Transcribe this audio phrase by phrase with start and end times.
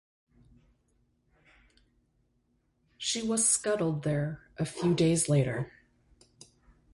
[2.97, 5.71] She was scuttled there a few days later.